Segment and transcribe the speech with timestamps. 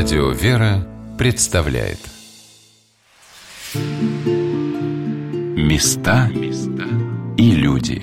[0.00, 0.86] Радио «Вера»
[1.18, 1.98] представляет.
[5.56, 6.30] Места
[7.36, 8.00] и люди.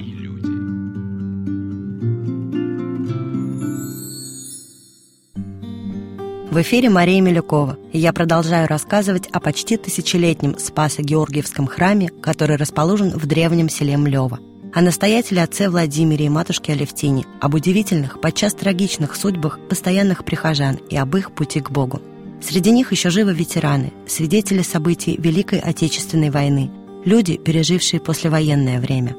[6.52, 13.12] В эфире Мария Милюкова, и я продолжаю рассказывать о почти тысячелетнем Спасо-Георгиевском храме, который расположен
[13.12, 14.42] в древнем селе Млево–
[14.76, 20.98] о настоятеле отце Владимире и матушке Алевтине, об удивительных, подчас трагичных судьбах постоянных прихожан и
[20.98, 22.02] об их пути к Богу.
[22.42, 26.72] Среди них еще живы ветераны, свидетели событий Великой Отечественной войны,
[27.06, 29.16] люди, пережившие послевоенное время.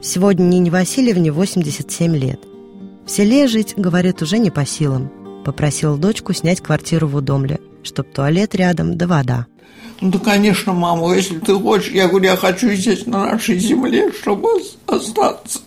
[0.00, 2.38] Сегодня Нине Васильевне 87 лет.
[3.06, 5.10] В селе жить, говорит, уже не по силам.
[5.44, 9.46] Попросил дочку снять квартиру в Удомле, чтоб туалет рядом да вода.
[10.00, 14.12] Ну да, конечно, мама, если ты хочешь, я говорю, я хочу здесь, на нашей земле,
[14.12, 14.48] чтобы
[14.86, 15.60] остаться.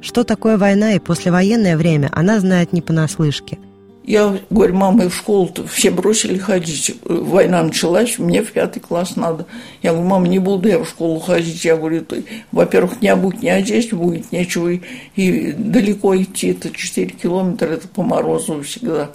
[0.00, 3.58] Что такое война и послевоенное время, она знает не понаслышке.
[4.06, 6.94] Я говорю, мама, в школу-то все бросили ходить.
[7.04, 9.46] Война началась, мне в пятый класс надо.
[9.80, 11.64] Я говорю, мама, не буду я в школу ходить.
[11.64, 14.82] Я говорю, ты, во-первых, не обуть, не одеть будет, нечего и,
[15.16, 16.48] и далеко идти.
[16.48, 19.10] Это 4 километра, это по морозу всегда.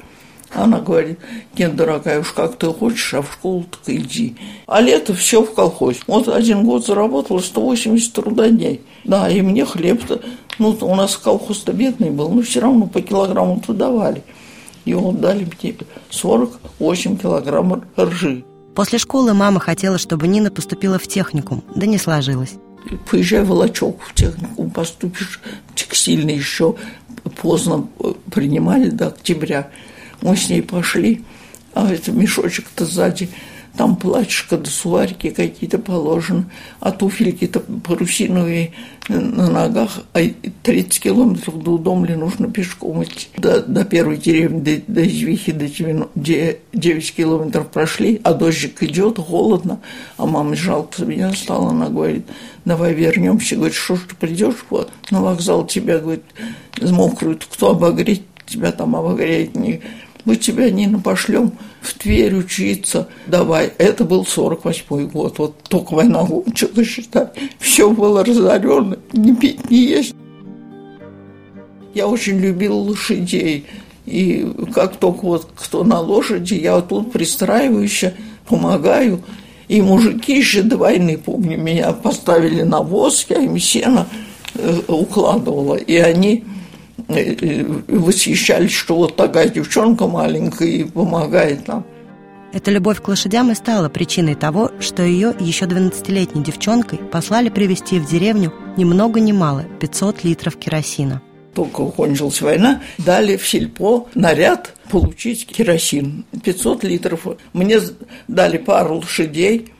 [0.53, 1.19] Она говорит,
[1.57, 4.35] нет, дорогая, уж как ты хочешь, а в школу так иди.
[4.65, 5.99] А лето все в колхозе.
[6.07, 8.81] Вот один год заработала 180 трудодней.
[9.03, 10.21] Да, и мне хлеб-то,
[10.57, 14.23] ну, у нас колхоз-то бедный был, но все равно по килограмму-то давали.
[14.85, 15.75] И вот дали мне
[16.09, 18.43] 48 килограмм ржи.
[18.75, 22.55] После школы мама хотела, чтобы Нина поступила в техникум, да не сложилось.
[23.11, 25.41] Поезжай в Волочок в техникум, поступишь
[25.75, 26.75] текстильный еще
[27.41, 27.87] поздно
[28.31, 29.69] принимали до октября.
[30.21, 31.23] Мы с ней пошли,
[31.73, 33.29] а это мешочек-то сзади,
[33.79, 36.45] там платьишко да суварики какие-то положены,
[36.81, 38.73] а туфельки-то парусиновые
[39.07, 40.19] на ногах, а
[40.63, 43.27] 30 километров до Удомли нужно пешком идти.
[43.37, 49.79] До, до первой деревни, до, до Извихи, до 9 километров прошли, а дождик идет, холодно,
[50.17, 52.25] а мама жалко меня стала, она говорит,
[52.65, 56.25] давай вернемся, говорит, что ж ты придешь вот, на вокзал, тебя, говорит,
[56.81, 59.81] мокрую, кто обогреть, тебя там обогреет, не
[60.29, 63.07] мы тебя, Нина, пошлем в Тверь учиться.
[63.25, 63.73] Давай.
[63.79, 65.39] Это был 48-й год.
[65.39, 67.29] Вот только война кончилась, считай.
[67.57, 68.99] Все было разорено.
[69.11, 70.13] Не пить, не есть.
[71.95, 73.65] Я очень любил лошадей.
[74.05, 78.05] И как только вот кто на лошади, я вот тут пристраиваюсь,
[78.47, 79.23] помогаю.
[79.67, 84.05] И мужики еще до войны, помню, меня поставили на воз, я им сено
[84.53, 85.73] э, укладывала.
[85.73, 86.43] И они
[87.09, 91.85] восхищались, что вот такая девчонка маленькая и помогает нам.
[92.51, 97.99] Эта любовь к лошадям и стала причиной того, что ее еще 12-летней девчонкой послали привезти
[97.99, 101.21] в деревню ни много ни мало 500 литров керосина.
[101.53, 106.25] Только кончилась война, дали в сельпо наряд получить керосин.
[106.43, 107.27] 500 литров.
[107.53, 107.79] Мне
[108.27, 109.71] дали пару лошадей,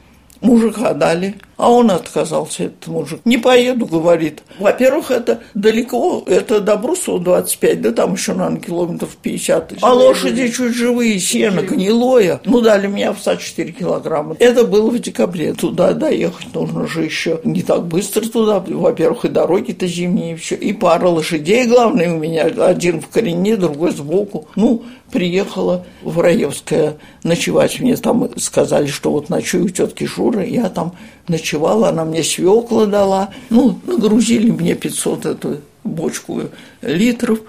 [0.42, 3.20] мужика дали– а он отказался, этот мужик.
[3.26, 4.44] Не поеду, говорит.
[4.60, 9.74] Во-первых, это далеко, это до Брусова 25, да там еще, наверное, километров 50.
[9.82, 12.40] А лошади чуть живые, сено гнилое.
[12.46, 14.38] Ну, дали мне овса 4 килограмма.
[14.40, 15.54] Это было в декабре.
[15.54, 18.64] Туда доехать нужно же еще не так быстро туда.
[18.66, 20.56] Во-первых, и дороги-то зимние, все.
[20.56, 24.48] И пара лошадей, главное, у меня один в корене, другой сбоку.
[24.56, 27.80] Ну, приехала в Раевское ночевать.
[27.80, 30.94] Мне там сказали, что вот ночую у тетки Шуры, я там
[31.28, 33.30] ночевала, она мне свекла дала.
[33.50, 36.44] Ну, нагрузили мне 500 эту бочку
[36.82, 37.40] литров.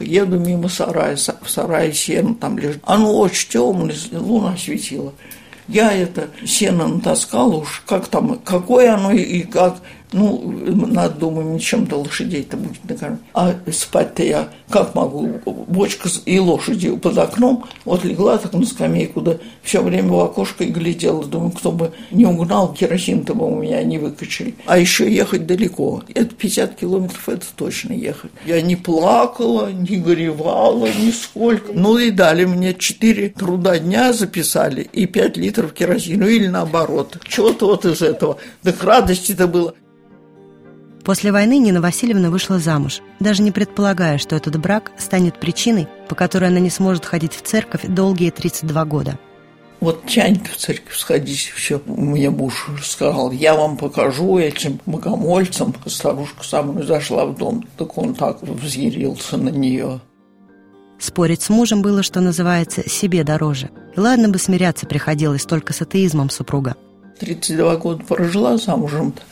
[0.00, 2.80] Еду мимо сарая, в сарае сено там лежит.
[2.84, 5.12] Оно очень темное, луна светила.
[5.68, 9.76] Я это сено натаскала уж, как там, какое оно и как.
[10.14, 13.20] Ну, надо, думаю, чем-то лошадей-то будет накормить.
[13.34, 15.40] А спать-то я как могу?
[15.44, 17.64] Бочка и лошади под окном.
[17.84, 21.24] Вот легла так на скамейку, да все время в окошко и глядела.
[21.24, 24.54] Думаю, кто бы не угнал, керосин-то бы у меня не выкачали.
[24.66, 26.02] А еще ехать далеко.
[26.14, 28.30] Это 50 километров, это точно ехать.
[28.46, 31.72] Я не плакала, не горевала нисколько.
[31.72, 36.24] Ну и дали мне 4 труда дня записали и 5 литров керосина.
[36.24, 37.18] Или наоборот.
[37.26, 38.38] Чего-то вот из этого.
[38.62, 39.74] Так радости-то было.
[41.04, 46.14] После войны Нина Васильевна вышла замуж, даже не предполагая, что этот брак станет причиной, по
[46.14, 49.18] которой она не сможет ходить в церковь долгие 32 года.
[49.80, 55.74] Вот тянет в церковь сходить, все, мне муж сказал, я вам покажу этим богомольцам.
[55.84, 60.00] Старушка со мной зашла в дом, так он так взъярился на нее.
[60.98, 63.68] Спорить с мужем было, что называется, себе дороже.
[63.94, 66.76] И ладно бы смиряться приходилось только с атеизмом супруга.
[67.18, 69.22] 32 года прожила замужем-то.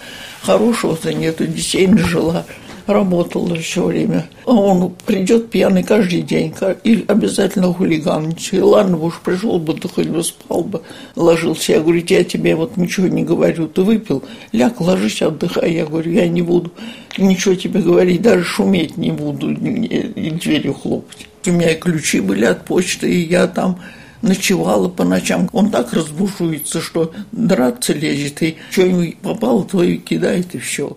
[0.43, 2.44] Хорошего-то нету, детей не жила.
[2.87, 4.26] работала все время.
[4.44, 8.49] А он придет пьяный каждый день и обязательно хулиганить.
[8.52, 10.82] И ладно уж пришел бы, ты хоть бы спал бы,
[11.17, 11.73] ложился.
[11.73, 15.73] Я говорю, я тебе вот ничего не говорю, ты выпил, ляг, ложись, отдыхай.
[15.73, 16.73] Я говорю, я не буду
[17.19, 21.29] ничего тебе говорить, даже шуметь не буду и дверью хлопать.
[21.46, 23.81] У меня и ключи были от почты, и я там
[24.23, 25.49] ночевала по ночам.
[25.53, 30.97] Он так разбушуется, что драться лезет, и что ему попало, то и кидает, и все.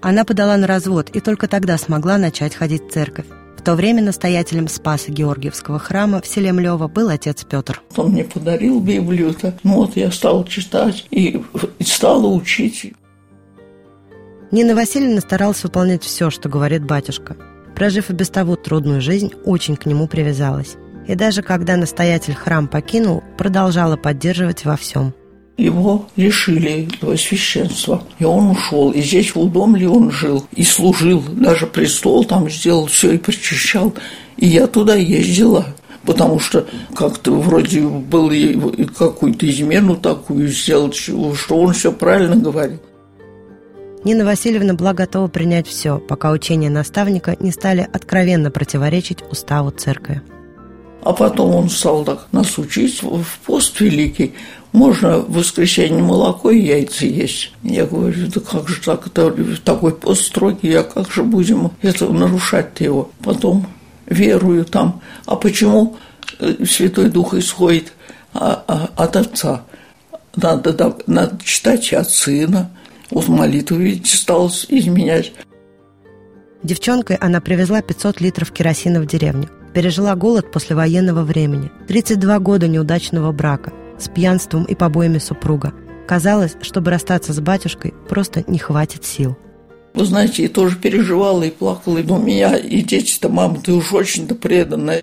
[0.00, 3.26] Она подала на развод и только тогда смогла начать ходить в церковь.
[3.56, 7.82] В то время настоятелем Спаса Георгиевского храма в селе Млево был отец Петр.
[7.96, 9.58] Он мне подарил Библию-то.
[9.64, 11.42] Ну вот я стала читать и
[11.80, 12.92] стала учить.
[14.52, 17.36] Нина Васильевна старалась выполнять все, что говорит батюшка.
[17.74, 20.76] Прожив и без того трудную жизнь, очень к нему привязалась.
[21.06, 25.12] И даже когда настоятель храм покинул, продолжала поддерживать во всем–
[25.56, 26.86] его лишили
[27.16, 28.02] священства.
[28.18, 28.90] И он ушел.
[28.90, 31.24] И здесь в Удомле он жил и служил.
[31.32, 33.94] Даже престол там сделал все и причащал.
[34.36, 35.66] И я туда ездила
[36.04, 36.64] потому что
[36.94, 38.30] как-то вроде было
[38.96, 42.78] какую-то измену такую сделать, что он все правильно говорил.
[44.04, 50.22] Нина Васильевна была готова принять все, пока учения наставника не стали откровенно противоречить уставу церкви.
[51.06, 54.34] А потом он стал так нас учить в пост великий.
[54.72, 57.52] Можно в воскресенье молоко и яйца есть.
[57.62, 59.32] Я говорю, да как же так, это
[59.64, 63.12] такой пост строгий, а как же будем это нарушать его?
[63.22, 63.68] Потом
[64.06, 65.00] верую там.
[65.26, 65.96] А почему
[66.40, 67.92] э, Святой Дух исходит
[68.34, 69.62] а, а, от Отца?
[70.34, 72.68] Надо, надо читать от Сына.
[73.12, 75.32] Вот молитву, видите, стал изменять.
[76.64, 82.66] Девчонкой она привезла 500 литров керосина в деревню пережила голод после военного времени, 32 года
[82.66, 85.74] неудачного брака, с пьянством и побоями супруга.
[86.08, 89.36] Казалось, чтобы расстаться с батюшкой, просто не хватит сил.
[89.92, 94.34] Вы знаете, я тоже переживала и плакала, у меня, и дети-то, мама, ты уж очень-то
[94.34, 95.02] преданная.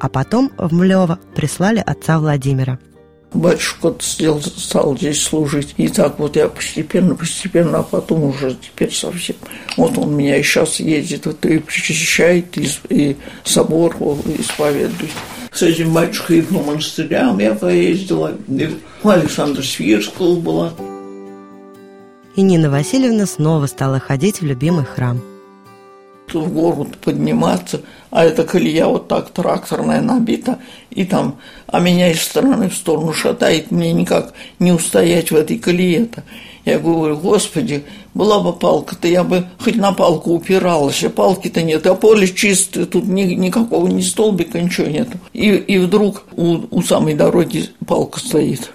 [0.00, 2.80] А потом в Млево прислали отца Владимира–
[3.32, 5.74] Батюшка стал, стал здесь служить.
[5.76, 9.36] И так вот я постепенно, постепенно, а потом уже теперь совсем.
[9.76, 13.96] Вот он меня и сейчас ездит, вот и причащает, и, и собор
[14.38, 15.10] исповедует.
[15.52, 18.70] С этим батюшкой по монастырям я поездила, и
[19.02, 20.72] у Александра Свирского была.
[22.34, 25.20] И Нина Васильевна снова стала ходить в любимый храм–
[26.34, 27.80] в гору подниматься,
[28.10, 30.58] а эта колея вот так тракторная набита,
[30.90, 35.58] и там, а меня из стороны в сторону шатает, мне никак не устоять в этой
[35.58, 36.22] колее-то.
[36.64, 41.86] Я говорю, господи, была бы палка-то, я бы хоть на палку упиралась, а палки-то нет,
[41.86, 45.18] а поле чистое, тут ни, никакого ни столбика, ничего нету.
[45.32, 48.72] И, и вдруг у, у самой дороги палка стоит.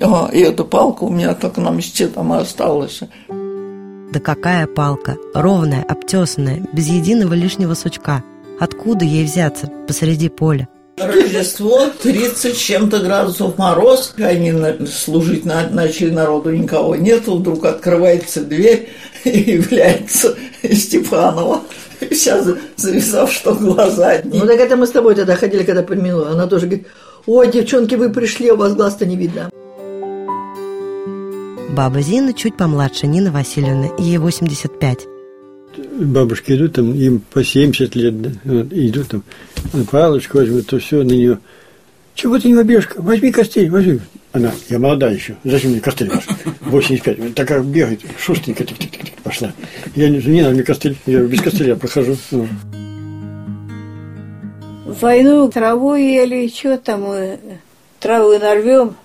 [0.00, 3.00] А, и эта палка у меня так на месте там и осталась.
[4.10, 8.24] Да какая палка, ровная, обтесанная, без единого лишнего сучка.
[8.58, 10.66] Откуда ей взяться посреди поля?
[10.96, 14.14] Рождество, 30 чем-то градусов мороз.
[14.16, 14.52] Они
[14.86, 17.36] служить начали народу, никого нету.
[17.36, 18.88] Вдруг открывается дверь,
[19.24, 21.62] и является Степанова.
[22.10, 22.42] Вся
[22.76, 24.38] завязав, что глаза одни.
[24.38, 26.30] Ну так это мы с тобой тогда ходили, когда помянула.
[26.30, 26.86] Она тоже говорит,
[27.26, 29.50] ой, девчонки, вы пришли, у вас глаз-то не видно.
[31.78, 35.06] Баба Зина чуть помладше Нины Васильевны, ей 85.
[36.00, 39.22] Бабушки идут, там, им по 70 лет, да, вот, идут там,
[39.72, 41.38] на палочку возьмут, то все на нее.
[42.16, 42.88] Чего ты не возьмешь?
[42.96, 44.00] Возьми костыль, возьми.
[44.32, 46.24] Она, я молодая еще, зачем мне костыль ваш?
[46.62, 47.36] 85.
[47.36, 49.52] Такая бегает, шустренько, тик -тик -тик, пошла.
[49.94, 52.16] Я не, не надо мне костыль, я без костыля прохожу.
[52.32, 52.48] Ну.
[55.00, 57.38] Войну траву ели, что там мы
[58.00, 58.96] травы нарвем,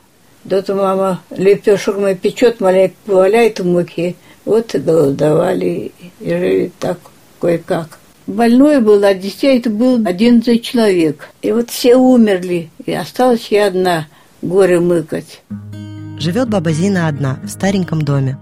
[0.43, 4.15] да то мама лепешек мы печет, маленько валяет в муке.
[4.45, 6.99] Вот и голодовали, и жили так
[7.39, 7.99] кое-как.
[8.27, 11.29] Больной был, а детей это был 11 человек.
[11.41, 14.07] И вот все умерли, и осталась я одна
[14.41, 15.41] горе мыкать.
[16.19, 18.37] Живет баба Зина одна, в стареньком доме.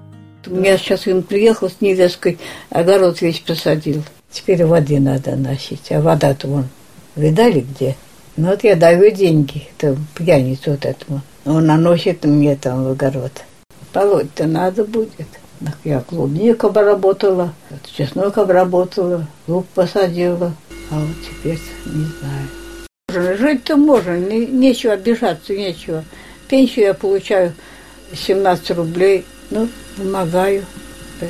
[0.47, 2.39] У меня сейчас он приехал с невесткой,
[2.71, 4.03] огород весь посадил.
[4.31, 6.67] Теперь воды надо носить, а вода-то вон,
[7.15, 7.95] видали где?
[8.37, 11.21] Ну вот я даю деньги, это пьяницу вот этому.
[11.45, 13.31] Он наносит мне там в огород.
[13.93, 15.27] Полоть-то надо будет.
[15.63, 17.53] Так я клубник обработала,
[17.95, 20.53] чеснок обработала, лук посадила.
[20.89, 23.37] А вот теперь не знаю.
[23.37, 26.03] Жить-то можно, не, нечего обижаться, нечего.
[26.47, 27.53] Пенсию я получаю
[28.13, 29.67] 17 рублей, ну,
[29.97, 30.65] помогаю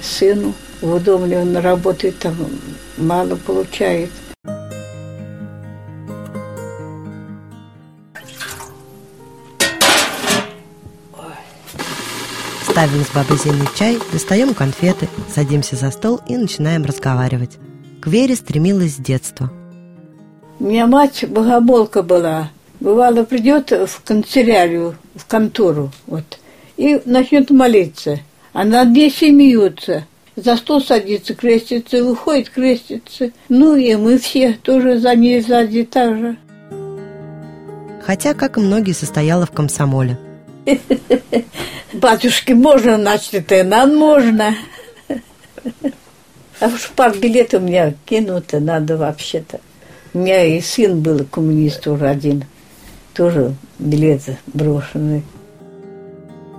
[0.01, 0.53] сыну.
[0.81, 2.35] В доме он работает, там
[2.97, 4.09] мало получает.
[12.81, 17.59] Ставим с бабой Зиной чай, достаем конфеты, садимся за стол и начинаем разговаривать.
[18.01, 19.51] К Вере стремилась с детства.
[20.59, 22.49] У меня мать богомолка была.
[22.79, 26.39] Бывало, придет в канцелярию, в контору, вот,
[26.75, 28.17] и начнет молиться.
[28.51, 30.07] А над ней смеются.
[30.35, 33.29] За стол садится, крестится, выходит, крестится.
[33.47, 36.37] Ну и мы все тоже за ней сзади так же.
[38.03, 40.17] Хотя, как и многие, состояла в комсомоле.
[41.93, 44.55] Батюшки, можно, значит, и нам можно.
[46.59, 49.59] А уж пар билет у меня кинуто надо вообще-то.
[50.13, 52.45] У меня и сын был коммунист уже один.
[53.13, 55.23] Тоже билеты брошенные.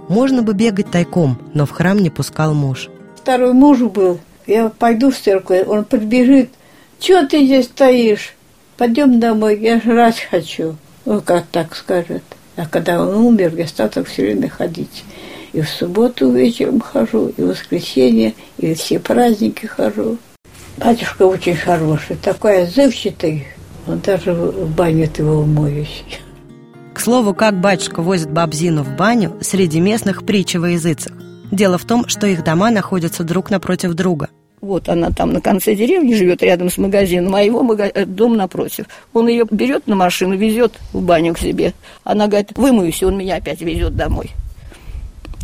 [0.09, 2.89] Можно бы бегать тайком, но в храм не пускал муж.
[3.17, 4.19] Второй муж был.
[4.47, 6.51] Я пойду в церковь, он подбежит.
[6.99, 8.35] Чего ты здесь стоишь?
[8.77, 10.77] Пойдем домой, я жрать хочу.
[11.05, 12.25] Он как так скажет.
[12.57, 15.05] А когда он умер, я стал так все время ходить.
[15.53, 20.19] И в субботу вечером хожу, и в воскресенье, и все праздники хожу.
[20.77, 23.47] Батюшка очень хороший, такой отзывчатый.
[23.87, 26.21] Он даже в баню его умоющий.
[26.95, 31.13] К слову, как батюшка возит бабзину в баню, среди местных притча во языцах.
[31.51, 34.29] Дело в том, что их дома находятся друг напротив друга.
[34.62, 37.90] Вот она там на конце деревни живет, рядом с магазином, а его мага...
[37.92, 38.87] Э, дом напротив.
[39.12, 41.75] Он ее берет на машину, везет в баню к себе.
[42.04, 44.31] Она говорит, вымоюсь, и он меня опять везет домой.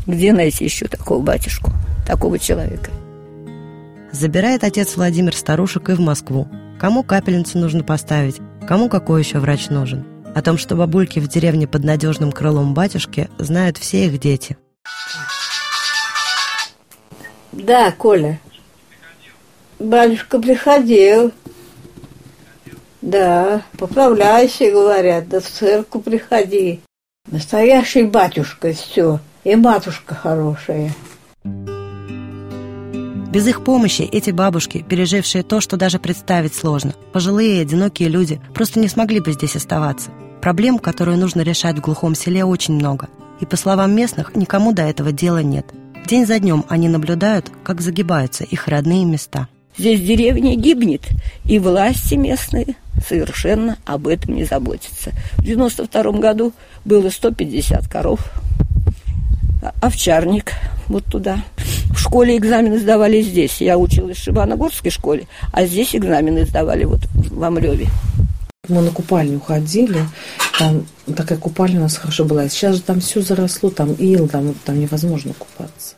[0.06, 1.72] Где найти еще такого батюшку,
[2.06, 2.92] такого человека?
[4.12, 6.46] Забирает отец Владимир старушек и в Москву.
[6.78, 8.36] Кому капельницу нужно поставить,
[8.68, 10.04] кому какой еще врач нужен.
[10.32, 14.56] О том, что бабульки в деревне под надежным крылом батюшки, знают все их дети.
[17.50, 18.38] Да, Коля.
[19.78, 21.32] Батюшка приходил.
[23.00, 26.80] Да, поправляйся, говорят, да в церковь приходи.
[27.30, 29.20] Настоящий батюшка, все.
[29.44, 30.92] И матушка хорошая.
[33.32, 38.40] Без их помощи эти бабушки, пережившие то, что даже представить сложно, пожилые и одинокие люди,
[38.54, 40.10] просто не смогли бы здесь оставаться.
[40.40, 43.08] Проблем, которые нужно решать в глухом селе, очень много.
[43.40, 45.66] И, по словам местных, никому до этого дела нет.
[46.06, 49.46] День за днем они наблюдают, как загибаются их родные места.
[49.78, 51.02] Здесь деревня гибнет,
[51.44, 52.74] и власти местные
[53.06, 55.12] совершенно об этом не заботятся.
[55.36, 56.52] В 92 году
[56.84, 58.18] было 150 коров,
[59.80, 60.52] овчарник
[60.88, 61.44] вот туда.
[61.90, 63.60] В школе экзамены сдавали здесь.
[63.60, 67.86] Я училась в Шибаногорской школе, а здесь экзамены сдавали вот в Амреве.
[68.68, 70.00] Мы на купальню ходили,
[70.58, 72.48] там такая купальня у нас хорошо была.
[72.48, 75.94] Сейчас же там все заросло, там ил, там, там невозможно купаться.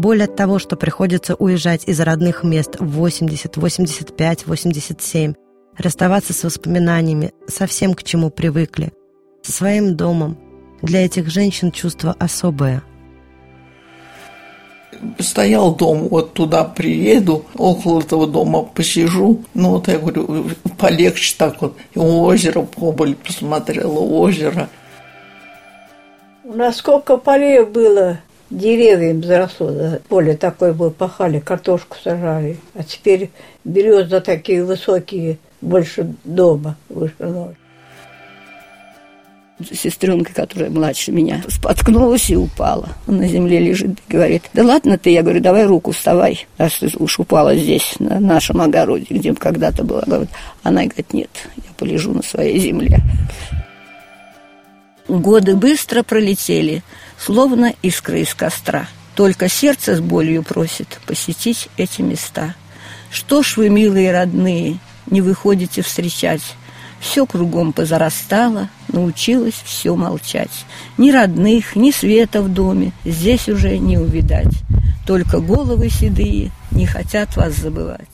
[0.00, 5.34] Боль от того, что приходится уезжать из родных мест в 80, 85, 87,
[5.76, 8.94] расставаться с воспоминаниями, совсем к чему привыкли,
[9.42, 10.38] со своим домом.
[10.80, 12.82] Для этих женщин чувство особое.
[15.18, 19.44] Стоял дом, вот туда приеду, около этого дома посижу.
[19.52, 20.46] Ну, вот я говорю,
[20.78, 21.76] полегче так вот.
[21.92, 24.70] И озеро поболь посмотрела, озеро.
[26.42, 32.58] У нас сколько полей было, деревьям заросло, поле такое было, пахали, картошку сажали.
[32.74, 33.30] А теперь
[33.64, 37.56] березы такие высокие, больше дома, выше ночи
[39.72, 42.88] сестренка, которая младше меня, споткнулась и упала.
[43.06, 46.78] Он на земле лежит и говорит, да ладно ты, я говорю, давай руку вставай, раз
[46.78, 50.02] ты уж упала здесь, на нашем огороде, где когда-то была.
[50.62, 52.98] Она говорит, нет, я полежу на своей земле.
[55.18, 56.84] Годы быстро пролетели,
[57.18, 58.88] словно искры из костра.
[59.16, 62.54] Только сердце с болью просит посетить эти места.
[63.10, 66.42] Что ж вы, милые родные, не выходите встречать
[67.00, 70.66] все кругом позарастало, научилась все молчать.
[70.98, 74.54] Ни родных, ни света в доме здесь уже не увидать.
[75.06, 78.06] Только головы седые не хотят вас забывать.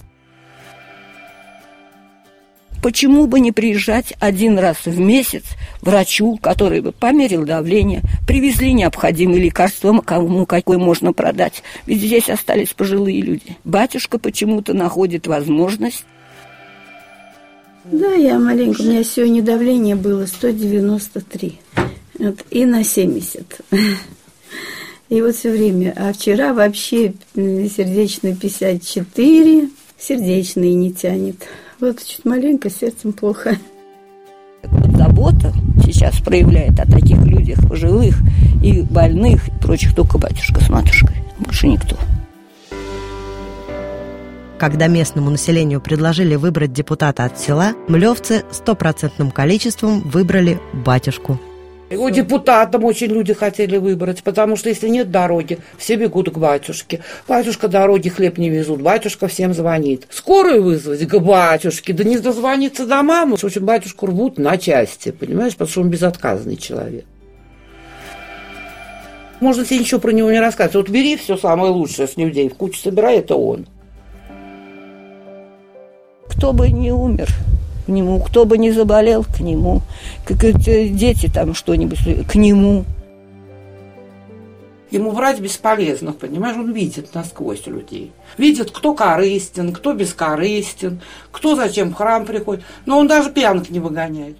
[2.86, 5.42] Почему бы не приезжать один раз в месяц
[5.82, 11.64] врачу, который бы померил давление, привезли необходимые лекарства, кому какой можно продать?
[11.86, 13.56] Ведь здесь остались пожилые люди.
[13.64, 16.04] Батюшка почему-то находит возможность
[17.86, 18.82] да, я маленько.
[18.82, 21.58] У меня сегодня давление было 193.
[22.20, 23.60] Вот, и на 70.
[25.08, 25.92] И вот все время.
[25.96, 31.48] А вчера вообще сердечный 54, сердечный не тянет.
[31.78, 33.56] Вот чуть маленько, сердцем плохо.
[34.62, 35.52] Вот забота
[35.84, 38.16] сейчас проявляет о таких людях, пожилых
[38.62, 41.16] и больных, и прочих, только батюшка с матушкой.
[41.38, 41.96] Больше никто.
[44.58, 51.38] Когда местному населению предложили выбрать депутата от села, млевцы стопроцентным количеством выбрали батюшку.
[51.90, 57.00] Его депутатом очень люди хотели выбрать, потому что если нет дороги, все бегут к батюшке.
[57.28, 60.06] Батюшка дороги хлеб не везут, батюшка всем звонит.
[60.10, 63.36] Скорую вызвать к батюшке, да не дозвониться до мамы.
[63.36, 67.04] В общем, батюшку рвут на части, понимаешь, потому что он безотказный человек.
[69.38, 70.88] Можно тебе ничего про него не рассказывать.
[70.88, 73.66] Вот бери все самое лучшее с людей, в кучу собирай, это он.
[76.28, 77.28] Кто бы не умер,
[77.86, 79.80] к нему, кто бы не заболел, к нему,
[80.24, 82.84] как эти дети там что-нибудь, к нему.
[84.90, 88.12] Ему врать бесполезно, понимаешь, он видит насквозь людей.
[88.38, 91.00] Видит, кто корыстен, кто бескорыстен,
[91.30, 92.64] кто зачем в храм приходит.
[92.86, 94.36] Но он даже пьянок не выгоняет.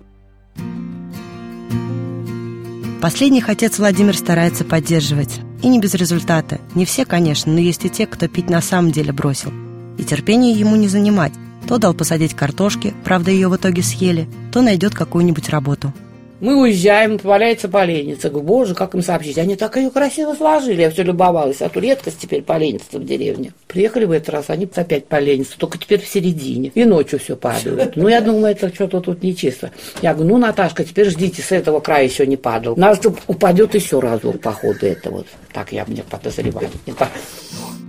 [3.01, 5.41] Последних отец Владимир старается поддерживать.
[5.63, 6.61] И не без результата.
[6.75, 9.53] Не все, конечно, но есть и те, кто пить на самом деле бросил.
[9.99, 11.33] И терпение ему не занимать.
[11.67, 15.93] То дал посадить картошки, правда, ее в итоге съели, то найдет какую-нибудь работу.
[16.39, 18.29] Мы уезжаем, поваляется поленница.
[18.29, 19.39] Говорю, боже, как им сообщить?
[19.39, 20.83] Они так ее красиво сложили.
[20.83, 21.63] Я все любовалась.
[21.63, 23.53] А то редкость теперь поленница в деревне.
[23.67, 26.73] Приехали в этот раз, они опять поленница, только теперь в середине.
[26.75, 27.97] И ночью все падают.
[27.97, 29.71] Ну, я думаю, это что-то тут нечисто.
[30.03, 32.77] Я говорю, ну, Наташка, теперь ждите, с этого края еще не падал.
[32.77, 35.27] Нас упадет еще разок, походу, это вот.
[35.55, 36.69] Так я мне подозреваю.
[36.69, 37.86] В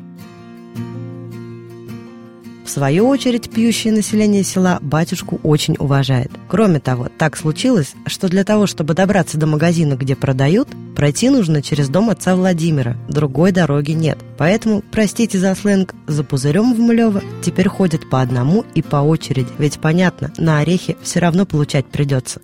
[2.77, 6.29] свою очередь, пьющее население села батюшку очень уважает.
[6.47, 11.63] Кроме того, так случилось, что для того, чтобы добраться до магазина, где продают, пройти нужно
[11.63, 12.95] через дом отца Владимира.
[13.09, 14.19] Другой дороги нет.
[14.37, 19.49] Поэтому, простите за сленг, за пузырем в Млево теперь ходят по одному и по очереди.
[19.57, 22.41] Ведь понятно, на орехи все равно получать придется.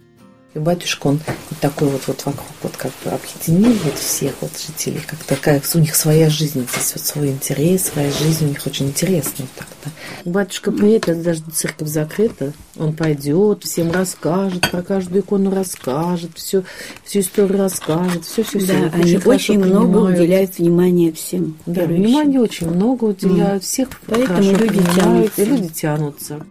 [0.54, 1.20] И батюшка, он
[1.50, 5.62] вот такой вот, вот вокруг, вот как бы объединил вот всех вот жителей, как такая,
[5.74, 9.68] у них своя жизнь здесь, вот свой интерес, своя жизнь, у них очень интересно так,
[9.84, 9.92] да.
[10.30, 16.64] Батюшка приедет, даже церковь закрыта, он пойдет, всем расскажет, про каждую икону расскажет, все,
[17.04, 18.74] всю историю расскажет, все, все, все.
[18.74, 20.20] Да, они очень много понимают.
[20.20, 21.58] уделяют внимания всем.
[21.66, 22.04] Да, верующим.
[22.04, 23.66] внимание очень много уделяют, mm.
[23.66, 25.44] всех Поэтому люди тянутся.
[25.44, 26.46] Люди тянутся.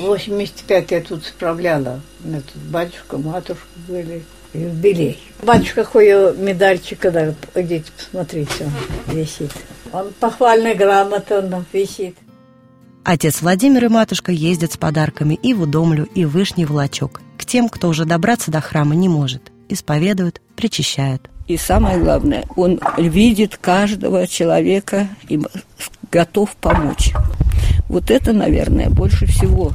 [0.00, 2.00] 85 я тут справляла.
[2.22, 4.22] Тут батюшка, матушка были.
[4.52, 5.18] Юбилей.
[5.42, 9.52] Батюшка хуя медальчика, да, идите посмотрите, он висит.
[9.92, 12.16] Он похвальная грамота он висит.
[13.04, 17.22] Отец Владимир и матушка ездят с подарками и в Удомлю, и в Вышний Волочок.
[17.38, 19.52] К тем, кто уже добраться до храма не может.
[19.68, 21.30] Исповедуют, причащают.
[21.46, 25.40] И самое главное, он видит каждого человека и
[26.10, 27.12] готов помочь.
[27.88, 29.72] Вот это, наверное, больше всего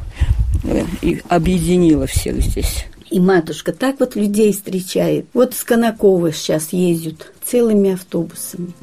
[1.01, 2.85] и объединило всех здесь.
[3.09, 5.27] И матушка так вот людей встречает.
[5.33, 8.73] Вот с Конакова сейчас ездят целыми автобусами.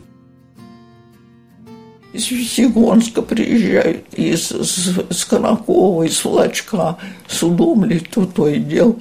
[2.12, 8.98] Из Весегонска приезжают, из, с, с Конакова, из Волочка, с Удомли, то то и дел.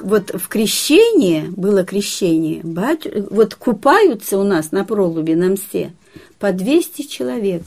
[0.00, 5.92] Вот в крещении, было крещение, бать, вот купаются у нас на пролубе на мсте
[6.38, 7.64] по 200 человек.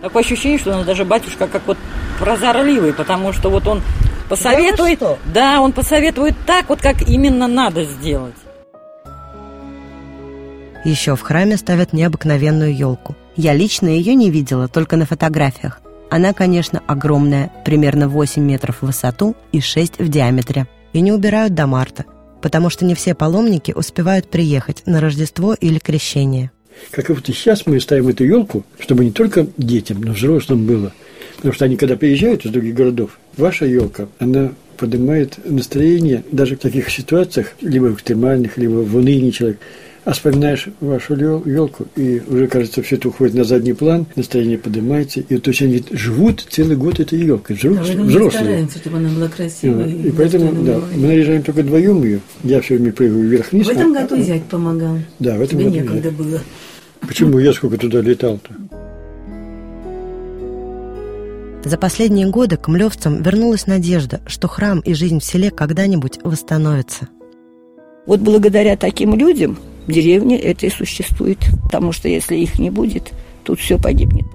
[0.00, 1.76] Такое ощущение, что он даже батюшка как вот
[2.18, 3.82] прозорливый, потому что вот он
[4.28, 8.34] посоветует, да, да, он посоветует так вот, как именно надо сделать.
[10.84, 13.16] Еще в храме ставят необыкновенную елку.
[13.36, 15.80] Я лично ее не видела, только на фотографиях.
[16.10, 20.66] Она, конечно, огромная, примерно 8 метров в высоту и 6 в диаметре.
[20.92, 22.04] И не убирают до марта,
[22.40, 26.50] потому что не все паломники успевают приехать на Рождество или Крещение.
[26.90, 30.66] Как и вот и сейчас мы ставим эту елку, чтобы не только детям, но взрослым
[30.66, 30.92] было.
[31.36, 36.60] Потому что они, когда приезжают из других городов, ваша елка, она поднимает настроение даже в
[36.60, 39.58] таких ситуациях, либо экстремальных, либо в унынии человек–
[40.08, 45.20] а вспоминаешь вашу елку, и уже, кажется, все это уходит на задний план, настроение поднимается,
[45.20, 47.94] и то есть они живут целый год этой елкой, взрослые.
[47.94, 48.30] Да, взрослые.
[48.30, 49.92] стараемся, чтобы она была красивой.
[49.92, 53.66] И, и поэтому, да, мы наряжаем только вдвоем ее, я все время прыгаю вверх-вниз.
[53.66, 54.98] В этом а, году зять помогал.
[55.18, 56.40] Да, в этом Тебе году некогда было.
[57.08, 58.52] Почему я сколько туда летал-то?
[61.64, 67.08] За последние годы к млевцам вернулась надежда, что храм и жизнь в селе когда-нибудь восстановятся.
[68.06, 71.38] Вот благодаря таким людям деревне это и существует.
[71.62, 74.26] Потому что если их не будет, тут все погибнет.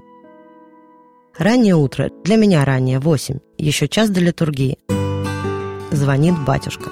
[1.38, 2.10] Раннее утро.
[2.24, 3.38] Для меня раннее, восемь.
[3.56, 4.78] Еще час до литургии.
[5.92, 6.90] Звонит батюшка.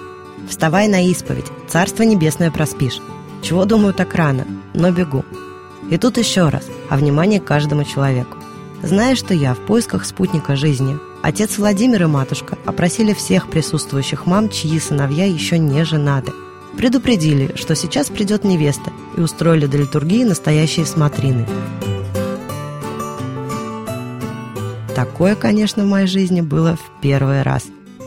[0.49, 1.47] Вставай на исповедь.
[1.69, 3.01] Царство небесное проспишь.
[3.43, 4.47] Чего думаю так рано?
[4.75, 5.25] Но бегу.
[5.93, 6.67] И тут еще раз.
[6.91, 8.39] А внимание каждому человеку.
[8.83, 10.99] Знаешь, что я в поисках спутника жизни.
[11.23, 16.33] Отец Владимир и матушка опросили всех присутствующих мам, чьи сыновья еще не женаты–
[16.77, 21.47] Предупредили, что сейчас придет невеста, и устроили до литургии настоящие смотрины.
[24.95, 27.65] Такое, конечно, в моей жизни было в первый раз.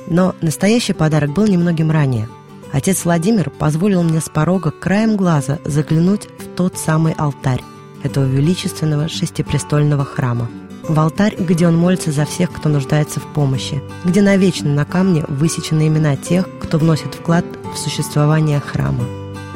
[0.07, 2.27] Но настоящий подарок был немногим ранее.
[2.71, 7.61] Отец Владимир позволил мне с порога краем глаза заглянуть в тот самый алтарь
[8.05, 10.49] этого величественного шестипрестольного храма.
[10.87, 15.25] В алтарь, где он молится за всех, кто нуждается в помощи, где навечно на камне
[15.27, 19.03] высечены имена тех, кто вносит вклад в существование храма.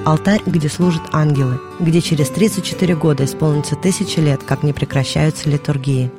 [0.06, 6.10] Алтарь, где служат ангелы, где через 34 года исполнится тысячи лет, как не прекращаются литургии.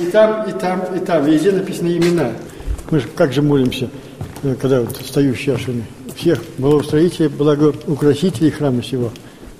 [0.00, 2.32] И там, и там, и там, везде написаны имена.
[2.90, 3.90] Мы же как же молимся,
[4.42, 5.84] э, когда вот стою с чашами.
[6.16, 9.10] Всех благоустроителей, благоукрасителей храма всего.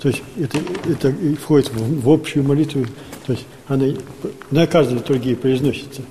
[0.03, 2.85] То есть это, это входит в, в общую молитву.
[3.25, 3.85] То есть она
[4.51, 6.01] на каждой литургии произносится.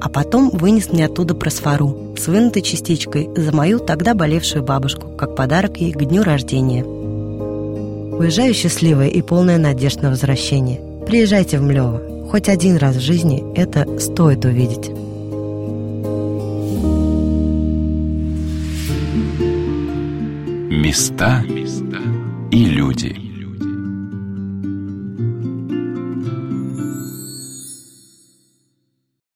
[0.00, 5.36] А потом вынес мне оттуда просфору с вынутой частичкой за мою тогда болевшую бабушку, как
[5.36, 6.82] подарок ей к дню рождения.
[6.82, 10.80] Уезжаю счастливая и полная надежд на возвращение.
[11.06, 12.00] Приезжайте в Млево.
[12.30, 14.90] Хоть один раз в жизни это стоит увидеть.
[20.86, 21.42] Места
[22.56, 23.25] и люди.